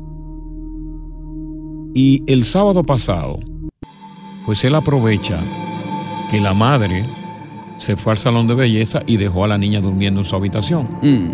Y 1.93 2.21
el 2.27 2.43
sábado 2.43 2.83
pasado, 2.83 3.39
pues 4.45 4.63
él 4.63 4.75
aprovecha 4.75 5.41
que 6.29 6.39
la 6.39 6.53
madre 6.53 7.05
se 7.79 7.95
fue 7.95 8.11
al 8.11 8.17
salón 8.19 8.45
de 8.45 8.53
belleza 8.55 9.01
y 9.07 9.17
dejó 9.17 9.45
a 9.45 9.47
la 9.47 9.57
niña 9.57 9.79
durmiendo 9.81 10.19
en 10.21 10.25
su 10.25 10.35
habitación. 10.35 10.87
Mm. 11.01 11.29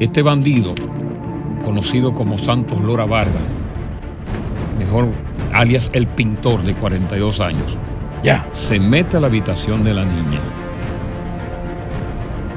Este 0.00 0.20
bandido, 0.22 0.74
conocido 1.64 2.12
como 2.12 2.36
Santos 2.36 2.80
Lora 2.80 3.06
Vargas, 3.06 3.42
mejor 4.78 5.08
alias 5.52 5.88
el 5.92 6.06
pintor 6.08 6.62
de 6.64 6.74
42 6.74 7.40
años, 7.40 7.76
Ya. 8.22 8.46
se 8.52 8.78
mete 8.80 9.16
a 9.16 9.20
la 9.20 9.28
habitación 9.28 9.84
de 9.84 9.94
la 9.94 10.04
niña, 10.04 10.40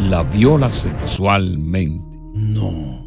la 0.09 0.23
viola 0.23 0.69
sexualmente. 0.69 2.03
No. 2.33 2.99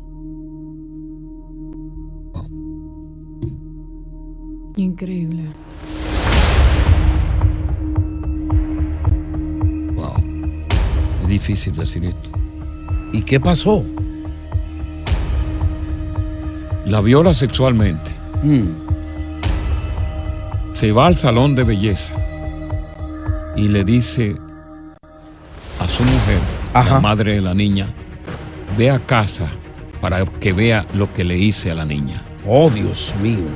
Increíble. 4.77 5.45
Es 11.25 11.31
difícil 11.31 11.75
decir 11.75 12.05
esto. 12.05 12.29
¿Y 13.15 13.23
qué 13.23 13.41
pasó? 13.41 13.83
La 16.85 17.01
viola 17.01 17.33
sexualmente. 17.33 18.11
Mm. 18.43 18.67
Se 20.75 20.93
va 20.93 21.07
al 21.07 21.15
salón 21.15 21.55
de 21.55 21.65
belleza 21.65 22.15
y 23.57 23.69
le 23.69 23.85
dice 23.85 24.37
a 25.79 25.89
su 25.89 26.03
mujer, 26.03 26.41
Ajá. 26.75 26.97
la 26.97 27.01
madre 27.01 27.37
de 27.37 27.41
la 27.41 27.55
niña, 27.55 27.87
ve 28.77 28.91
a 28.91 28.99
casa 28.99 29.49
para 30.03 30.27
que 30.27 30.53
vea 30.53 30.87
lo 30.93 31.11
que 31.15 31.25
le 31.25 31.39
hice 31.39 31.71
a 31.71 31.75
la 31.75 31.87
niña. 31.87 32.21
Oh, 32.47 32.69
Dios 32.69 33.15
mío. 33.23 33.47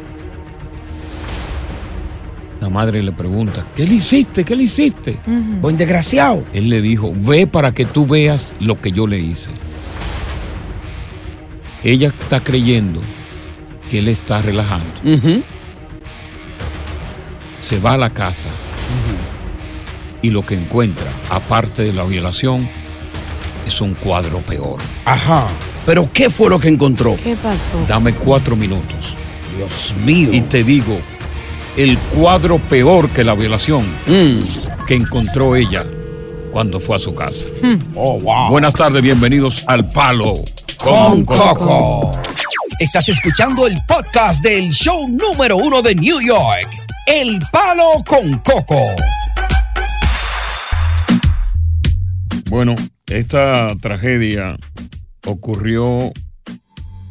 La 2.60 2.68
madre 2.68 3.02
le 3.02 3.12
pregunta, 3.12 3.64
¿qué 3.76 3.86
le 3.86 3.94
hiciste? 3.94 4.44
¿Qué 4.44 4.56
le 4.56 4.64
hiciste? 4.64 5.18
Buen 5.60 5.76
desgraciado. 5.76 6.42
Él 6.52 6.68
le 6.68 6.82
dijo, 6.82 7.12
ve 7.14 7.46
para 7.46 7.72
que 7.72 7.84
tú 7.84 8.06
veas 8.06 8.54
lo 8.58 8.80
que 8.80 8.90
yo 8.90 9.06
le 9.06 9.18
hice. 9.18 9.50
Ella 11.84 12.08
está 12.08 12.40
creyendo 12.40 13.00
que 13.88 14.00
él 14.00 14.08
está 14.08 14.40
relajando. 14.40 14.86
Se 17.60 17.78
va 17.78 17.92
a 17.92 17.96
la 17.96 18.10
casa 18.10 18.48
y 20.20 20.30
lo 20.30 20.44
que 20.44 20.56
encuentra, 20.56 21.10
aparte 21.30 21.84
de 21.84 21.92
la 21.92 22.02
violación, 22.04 22.68
es 23.66 23.80
un 23.80 23.94
cuadro 23.94 24.40
peor. 24.40 24.78
Ajá. 25.04 25.46
Pero 25.86 26.08
¿qué 26.12 26.28
fue 26.28 26.50
lo 26.50 26.58
que 26.58 26.68
encontró? 26.68 27.16
¿Qué 27.22 27.36
pasó? 27.36 27.72
Dame 27.86 28.14
cuatro 28.14 28.56
minutos 28.56 29.14
Dios 29.56 29.94
mío. 30.04 30.30
y 30.32 30.40
te 30.42 30.64
digo 30.64 31.00
el 31.78 31.96
cuadro 32.14 32.58
peor 32.58 33.08
que 33.10 33.22
la 33.24 33.34
violación 33.34 33.86
Mm. 34.06 34.84
que 34.86 34.94
encontró 34.94 35.54
ella 35.56 35.86
cuando 36.50 36.80
fue 36.80 36.96
a 36.96 36.98
su 36.98 37.14
casa. 37.14 37.46
Oh, 37.94 38.18
wow. 38.20 38.50
Buenas 38.50 38.74
tardes, 38.74 39.02
bienvenidos 39.02 39.64
al 39.68 39.88
Palo 39.88 40.34
con 40.78 41.24
Coco. 41.24 42.10
Estás 42.80 43.08
escuchando 43.08 43.66
el 43.66 43.78
podcast 43.86 44.42
del 44.42 44.70
show 44.70 45.06
número 45.08 45.56
uno 45.56 45.80
de 45.82 45.94
New 45.94 46.20
York, 46.20 46.68
El 47.06 47.38
Palo 47.52 48.02
con 48.06 48.38
Coco. 48.38 48.80
Bueno, 52.50 52.74
esta 53.06 53.68
tragedia 53.80 54.56
ocurrió 55.26 56.12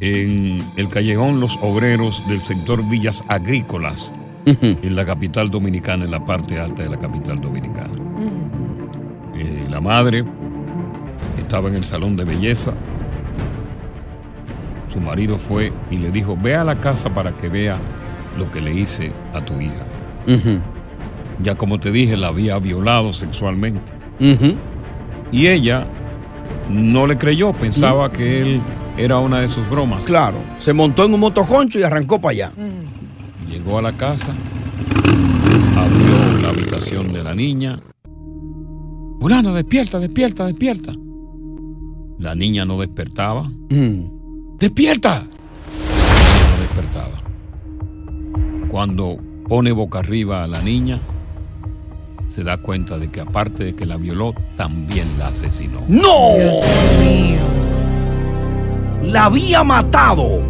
en 0.00 0.62
el 0.76 0.88
callejón 0.88 1.40
Los 1.40 1.56
Obreros 1.62 2.22
del 2.28 2.42
sector 2.44 2.86
Villas 2.88 3.22
Agrícolas, 3.28 4.12
en 4.60 4.96
la 4.96 5.04
capital 5.04 5.50
dominicana, 5.50 6.04
en 6.04 6.10
la 6.10 6.24
parte 6.24 6.58
alta 6.58 6.82
de 6.82 6.88
la 6.88 6.98
capital 6.98 7.40
dominicana. 7.40 7.94
Eh, 9.36 9.66
la 9.68 9.80
madre 9.80 10.24
estaba 11.38 11.68
en 11.68 11.76
el 11.76 11.84
salón 11.84 12.16
de 12.16 12.24
belleza. 12.24 12.72
Su 14.92 15.00
marido 15.00 15.38
fue 15.38 15.72
y 15.90 15.98
le 15.98 16.10
dijo, 16.10 16.36
ve 16.40 16.54
a 16.54 16.64
la 16.64 16.80
casa 16.80 17.10
para 17.10 17.32
que 17.36 17.48
vea 17.48 17.78
lo 18.38 18.50
que 18.50 18.60
le 18.60 18.72
hice 18.74 19.12
a 19.34 19.40
tu 19.44 19.60
hija. 19.60 19.84
Ya 21.42 21.54
como 21.54 21.78
te 21.78 21.92
dije, 21.92 22.16
la 22.16 22.28
había 22.28 22.58
violado 22.58 23.12
sexualmente. 23.12 23.92
Y 25.30 25.46
ella 25.46 25.86
no 26.70 27.06
le 27.06 27.16
creyó, 27.18 27.52
pensaba 27.52 28.10
que 28.10 28.42
él 28.42 28.60
era 28.96 29.18
una 29.18 29.40
de 29.40 29.48
sus 29.48 29.68
bromas. 29.70 30.02
Claro, 30.04 30.38
se 30.58 30.72
montó 30.72 31.04
en 31.04 31.14
un 31.14 31.20
motoconcho 31.20 31.78
y 31.78 31.82
arrancó 31.82 32.20
para 32.20 32.32
allá. 32.32 32.52
Llegó 33.48 33.78
a 33.78 33.82
la 33.82 33.96
casa, 33.96 34.32
abrió 35.76 36.40
la 36.42 36.50
habitación 36.50 37.12
de 37.12 37.22
la 37.24 37.34
niña. 37.34 37.78
Fulana, 39.20 39.52
despierta, 39.52 39.98
despierta, 39.98 40.46
despierta. 40.46 40.92
La 42.18 42.34
niña 42.34 42.64
no 42.64 42.78
despertaba. 42.78 43.50
Mm. 43.70 44.58
¡Despierta! 44.58 45.14
La 45.14 45.22
niña 45.22 46.50
no 46.50 46.60
despertaba. 46.60 47.22
Cuando 48.68 49.18
pone 49.48 49.72
boca 49.72 50.00
arriba 50.00 50.44
a 50.44 50.46
la 50.46 50.60
niña, 50.60 51.00
se 52.28 52.44
da 52.44 52.58
cuenta 52.58 52.98
de 52.98 53.08
que 53.08 53.20
aparte 53.20 53.64
de 53.64 53.74
que 53.74 53.86
la 53.86 53.96
violó, 53.96 54.34
también 54.56 55.18
la 55.18 55.28
asesinó. 55.28 55.80
¡No! 55.88 56.34
Dios 56.36 56.64
mío. 57.00 57.38
La 59.10 59.24
había 59.24 59.64
matado. 59.64 60.42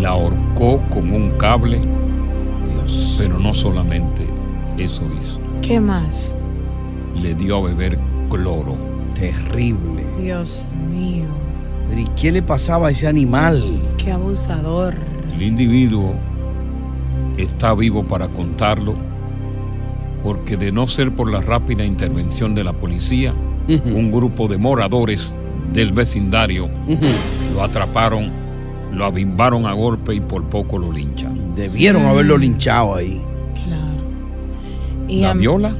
La 0.00 0.10
ahorcó 0.10 0.80
con 0.90 1.12
un 1.12 1.30
cable, 1.32 1.80
Dios. 2.72 3.16
pero 3.18 3.38
no 3.38 3.54
solamente 3.54 4.26
eso 4.78 5.02
hizo. 5.18 5.40
¿Qué 5.62 5.80
más? 5.80 6.36
Le 7.14 7.34
dio 7.34 7.56
a 7.58 7.62
beber 7.68 7.98
cloro. 8.28 8.76
Terrible. 9.14 10.04
Dios 10.20 10.66
mío. 10.90 11.24
Pero 11.88 12.00
¿y 12.00 12.06
qué 12.20 12.32
le 12.32 12.42
pasaba 12.42 12.88
a 12.88 12.90
ese 12.90 13.06
animal? 13.06 13.62
Qué 13.96 14.12
abusador. 14.12 14.94
El 15.32 15.42
individuo 15.42 16.14
está 17.36 17.74
vivo 17.74 18.02
para 18.02 18.28
contarlo 18.28 18.94
porque 20.22 20.56
de 20.56 20.72
no 20.72 20.86
ser 20.88 21.12
por 21.12 21.30
la 21.30 21.40
rápida 21.40 21.84
intervención 21.84 22.54
de 22.54 22.64
la 22.64 22.72
policía, 22.72 23.32
un 23.68 24.10
grupo 24.10 24.48
de 24.48 24.58
moradores 24.58 25.34
del 25.72 25.92
vecindario 25.92 26.68
lo 27.54 27.62
atraparon, 27.62 28.32
lo 28.92 29.04
abimbaron 29.04 29.66
a 29.66 29.72
golpe 29.72 30.14
y 30.14 30.20
por 30.20 30.44
poco 30.44 30.78
lo 30.78 30.92
linchan. 30.92 31.54
Debieron 31.54 32.04
haberlo 32.06 32.38
linchado 32.38 32.94
ahí. 32.96 33.20
Claro. 33.64 34.02
Y 35.08 35.20
La 35.20 35.30
a- 35.30 35.34
viola, 35.34 35.76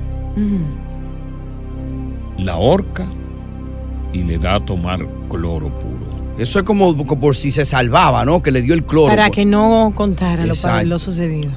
la 2.38 2.56
horca 2.56 3.06
y 4.12 4.22
le 4.22 4.38
da 4.38 4.56
a 4.56 4.64
tomar 4.64 5.06
cloro 5.28 5.68
puro. 5.68 6.06
Eso 6.38 6.58
es 6.58 6.64
como 6.64 6.94
como 6.96 7.18
por 7.18 7.34
si 7.34 7.50
se 7.50 7.64
salvaba, 7.64 8.24
¿no? 8.24 8.42
Que 8.42 8.50
le 8.50 8.60
dio 8.62 8.74
el 8.74 8.84
cloro. 8.84 9.08
Para 9.08 9.24
pues. 9.28 9.36
que 9.36 9.44
no 9.46 9.92
contara 9.94 10.44
lo, 10.44 10.54
lo 10.84 10.98
sucedido. 10.98 11.50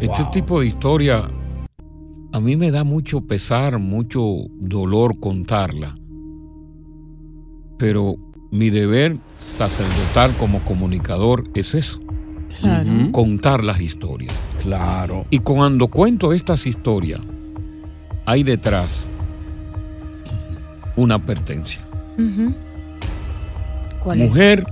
Este 0.00 0.22
Wow. 0.22 0.30
tipo 0.30 0.60
de 0.60 0.66
historia 0.66 1.28
a 2.32 2.40
mí 2.40 2.56
me 2.56 2.70
da 2.70 2.84
mucho 2.84 3.22
pesar, 3.22 3.78
mucho 3.78 4.22
dolor 4.60 5.18
contarla. 5.18 5.96
Pero 7.78 8.16
mi 8.50 8.70
deber 8.70 9.16
sacerdotal 9.38 10.36
como 10.38 10.64
comunicador 10.64 11.44
es 11.54 11.74
eso, 11.74 12.00
Claro. 12.60 12.90
Contar 13.12 13.62
las 13.62 13.80
historias. 13.82 14.32
Claro. 14.62 15.26
Y 15.30 15.40
cuando 15.40 15.88
cuento 15.88 16.32
estas 16.32 16.66
historias, 16.66 17.20
hay 18.24 18.42
detrás 18.42 19.08
una 20.96 21.16
advertencia. 21.16 21.80
Ujú. 22.18 22.54
¿Cuál 24.00 24.22
es? 24.22 24.28
Mujer, 24.30 24.64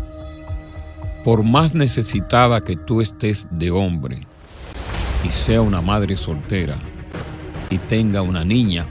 por 1.24 1.42
más 1.42 1.74
necesitada 1.74 2.62
que 2.64 2.76
tú 2.76 3.02
estés 3.02 3.46
de 3.50 3.70
hombre 3.70 4.20
y 5.22 5.28
sea 5.28 5.60
una 5.60 5.82
madre 5.82 6.16
soltera 6.16 6.76
y 7.68 7.76
tenga 7.76 8.22
una 8.22 8.44
niña 8.44 8.86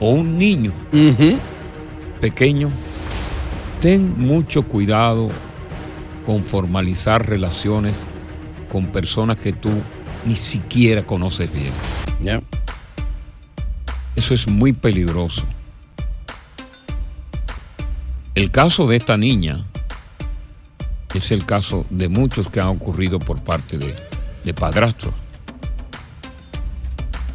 o 0.00 0.10
un 0.10 0.36
niño 0.36 0.72
pequeño, 2.20 2.68
ten 3.84 4.16
mucho 4.16 4.62
cuidado 4.62 5.28
con 6.24 6.42
formalizar 6.42 7.28
relaciones 7.28 8.00
con 8.72 8.86
personas 8.86 9.36
que 9.36 9.52
tú 9.52 9.68
ni 10.24 10.36
siquiera 10.36 11.02
conoces 11.02 11.50
bien. 11.52 12.42
Eso 14.16 14.32
es 14.32 14.48
muy 14.48 14.72
peligroso. 14.72 15.44
El 18.34 18.50
caso 18.50 18.86
de 18.86 18.96
esta 18.96 19.18
niña 19.18 19.66
es 21.12 21.30
el 21.30 21.44
caso 21.44 21.84
de 21.90 22.08
muchos 22.08 22.48
que 22.48 22.60
han 22.60 22.68
ocurrido 22.68 23.18
por 23.18 23.42
parte 23.42 23.76
de, 23.76 23.94
de 24.44 24.54
padrastros 24.54 25.12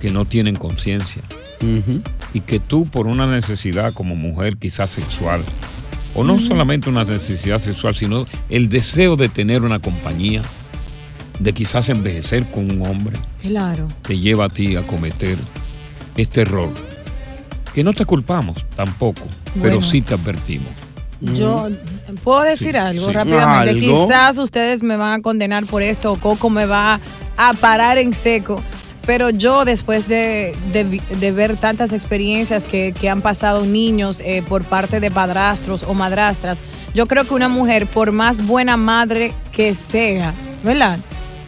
que 0.01 0.09
no 0.09 0.25
tienen 0.25 0.55
conciencia 0.55 1.21
y 2.33 2.39
que 2.41 2.59
tú 2.59 2.87
por 2.87 3.05
una 3.05 3.27
necesidad 3.27 3.93
como 3.93 4.15
mujer 4.15 4.57
quizás 4.57 4.89
sexual, 4.89 5.43
o 6.15 6.23
no 6.23 6.39
solamente 6.39 6.89
una 6.89 7.03
necesidad 7.03 7.59
sexual, 7.59 7.95
sino 7.95 8.25
el 8.49 8.69
deseo 8.69 9.15
de 9.15 9.29
tener 9.29 9.61
una 9.63 9.79
compañía, 9.79 10.41
de 11.39 11.53
quizás 11.53 11.89
envejecer 11.89 12.49
con 12.51 12.71
un 12.71 12.85
hombre, 12.87 13.17
Claro. 13.41 13.87
te 14.01 14.17
lleva 14.19 14.45
a 14.45 14.49
ti 14.49 14.75
a 14.75 14.85
cometer 14.85 15.37
este 16.17 16.41
error. 16.41 16.69
Que 17.73 17.83
no 17.83 17.93
te 17.93 18.03
culpamos 18.05 18.65
tampoco, 18.75 19.21
pero 19.61 19.81
sí 19.81 20.01
te 20.01 20.15
advertimos. 20.15 20.67
Yo 21.21 21.67
puedo 22.23 22.41
decir 22.41 22.71
Sí, 22.71 22.77
algo 22.77 23.07
sí. 23.07 23.13
rápidamente. 23.13 23.69
Algo. 23.69 24.05
Quizás 24.07 24.37
ustedes 24.37 24.81
me 24.83 24.95
van 24.97 25.19
a 25.19 25.21
condenar 25.21 25.65
por 25.65 25.81
esto, 25.81 26.13
o 26.13 26.15
Coco 26.17 26.49
me 26.49 26.65
va 26.65 26.99
a 27.37 27.53
parar 27.53 27.97
en 27.97 28.13
seco. 28.13 28.61
Pero 29.05 29.29
yo, 29.29 29.65
después 29.65 30.07
de, 30.07 30.55
de 30.71 31.31
ver 31.31 31.57
tantas 31.57 31.93
experiencias 31.93 32.65
que, 32.65 32.93
que 32.93 33.09
han 33.09 33.21
pasado 33.21 33.65
niños 33.65 34.21
eh, 34.23 34.43
por 34.47 34.63
parte 34.63 34.99
de 34.99 35.09
padrastros 35.09 35.83
o 35.83 35.93
madrastras, 35.93 36.59
yo 36.93 37.07
creo 37.07 37.23
que 37.23 37.33
una 37.33 37.49
mujer, 37.49 37.87
por 37.87 38.11
más 38.11 38.45
buena 38.45 38.77
madre 38.77 39.33
que 39.51 39.73
sea, 39.73 40.33
¿verdad? 40.63 40.99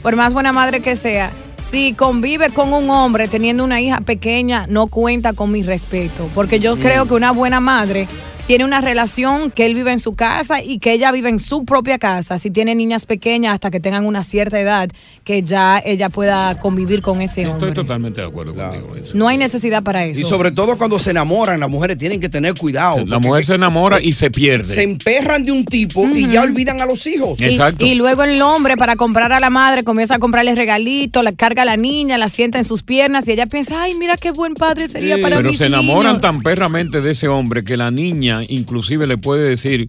Por 0.02 0.16
más 0.16 0.34
buena 0.34 0.52
madre 0.52 0.82
que 0.82 0.96
sea, 0.96 1.32
si 1.58 1.94
convive 1.94 2.50
con 2.50 2.74
un 2.74 2.90
hombre 2.90 3.28
teniendo 3.28 3.64
una 3.64 3.80
hija 3.80 4.02
pequeña, 4.02 4.66
no 4.68 4.88
cuenta 4.88 5.34
con 5.34 5.52
mi 5.52 5.62
respeto. 5.62 6.28
Porque 6.34 6.60
yo 6.60 6.78
creo 6.78 7.06
que 7.06 7.14
una 7.14 7.32
buena 7.32 7.60
madre 7.60 8.08
tiene 8.48 8.66
una 8.66 8.82
relación 8.82 9.50
que 9.52 9.66
él 9.66 9.76
vive 9.76 9.92
en 9.92 10.00
su 10.00 10.14
casa 10.16 10.62
y 10.62 10.80
que 10.80 10.92
ella 10.94 11.12
vive 11.12 11.30
en 11.30 11.40
su 11.40 11.64
propia 11.64 11.98
casa. 12.00 12.38
Si 12.38 12.52
tiene 12.52 12.76
niñas 12.76 13.06
pequeñas 13.06 13.54
hasta 13.54 13.72
que 13.72 13.80
tengan 13.80 14.06
una 14.06 14.24
cierta 14.24 14.60
edad, 14.60 14.90
que 15.24 15.42
ya 15.42 15.82
ella 15.84 16.10
pueda 16.10 16.60
convivir 16.60 17.02
con 17.02 17.22
ese 17.22 17.48
hombre. 17.48 17.70
Estoy 17.70 17.84
totalmente 17.84 18.22
de 18.22 18.28
acuerdo 18.28 18.54
contigo. 18.54 18.96
en 18.96 19.04
eso. 19.04 19.12
No 19.16 19.28
hay 19.28 19.38
necesidad 19.38 19.84
para 19.84 20.06
eso. 20.06 20.20
Y 20.20 20.24
sobre 20.24 20.52
todo 20.52 20.78
cuando 20.78 21.00
se 21.00 21.12
enamoran, 21.12 21.60
las 21.60 21.70
mujeres 21.70 21.98
tienen 21.98 22.20
que 22.20 22.30
tener 22.30 22.54
cuidado. 22.56 23.06
La 23.06 23.20
mujer 23.20 23.46
se 23.46 23.54
enamora 23.56 24.02
y 24.02 24.12
se 24.14 24.30
pierde. 24.32 24.66
se 24.66 24.84
emperran 24.84 25.44
de 25.44 25.52
un 25.52 25.66
tipo 25.66 26.06
y 26.08 26.28
ya 26.28 26.42
olvidan 26.42 26.82
a 26.82 26.86
los 26.86 27.06
hijos. 27.08 27.40
Y- 27.40 27.46
Exacto. 27.46 27.86
Y, 27.86 27.96
luego 27.96 28.24
el 28.24 28.42
hombre, 28.42 28.76
para 28.78 28.96
comprar 28.96 29.32
a 29.32 29.40
la 29.40 29.50
madre, 29.50 29.84
comienza 29.84 30.16
a 30.16 30.20
comprarle 30.20 30.56
regalitos, 30.56 31.24
la 31.24 31.32
carga 31.32 31.62
a 31.62 31.66
la 31.66 31.78
niña, 31.78 32.18
la 32.18 32.28
sienta 32.30 32.58
en 32.58 32.66
sus 32.66 32.84
piernas 32.84 33.28
y 33.28 33.32
ella 33.32 33.46
piensa, 33.46 33.82
ay, 33.84 33.94
mira 33.96 34.18
qué 34.18 34.32
buen 34.32 34.56
padre 34.56 34.88
sería 34.88 35.18
para 35.22 35.38
Pero 35.38 35.50
mis 35.50 35.58
se 35.60 35.66
enamoran 35.68 36.14
niños". 36.14 36.22
tan 36.22 36.42
perramente 36.42 37.02
de 37.02 37.12
ese 37.12 37.28
hombre 37.28 37.64
que 37.64 37.78
la 37.78 37.92
niña 37.92 38.31
inclusive 38.48 39.08
le 39.08 39.18
puede 39.18 39.50
decir, 39.50 39.88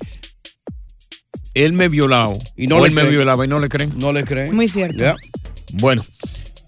él 1.54 1.72
me 1.72 1.88
violaba. 1.88 2.32
Y 2.56 2.66
no 2.66 2.76
o 2.76 2.80
le 2.80 2.88
él 2.88 2.94
me 2.94 3.02
creen. 3.02 3.14
violaba 3.14 3.44
y 3.44 3.48
no 3.48 3.58
le 3.58 3.68
creen. 3.68 3.92
No 3.96 4.12
le 4.12 4.24
creen. 4.24 4.54
Muy 4.54 4.68
cierto. 4.68 5.04
Bueno, 5.74 6.04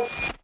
you 0.00 0.39